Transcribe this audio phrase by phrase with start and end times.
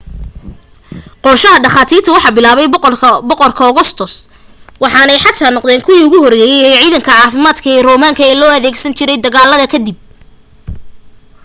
[1.23, 2.67] qorashada dhakhaatiirta waxa bilaabay
[3.29, 4.13] boqor augustus
[4.83, 9.17] waxaanay xataa noqdeen kuwii ugu horeeyay ee ciidanka caafimaad ee roomaanka ee la adeegsan jiray
[9.25, 9.97] dagaalada ka dib